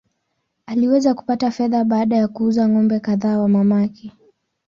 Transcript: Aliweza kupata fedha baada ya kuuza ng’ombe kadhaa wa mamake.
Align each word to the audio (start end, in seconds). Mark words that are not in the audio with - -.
Aliweza 0.65 1.13
kupata 1.13 1.51
fedha 1.51 1.83
baada 1.83 2.15
ya 2.17 2.27
kuuza 2.27 2.67
ng’ombe 2.67 2.99
kadhaa 2.99 3.37
wa 3.39 3.49
mamake. 3.49 4.11